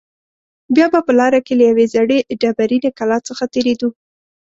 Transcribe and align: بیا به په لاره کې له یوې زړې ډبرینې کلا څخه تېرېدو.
بیا 0.75 0.87
به 0.93 0.99
په 1.07 1.13
لاره 1.19 1.39
کې 1.45 1.53
له 1.59 1.63
یوې 1.71 1.85
زړې 1.93 2.17
ډبرینې 2.41 2.89
کلا 2.99 3.17
څخه 3.27 3.43
تېرېدو. 3.53 3.89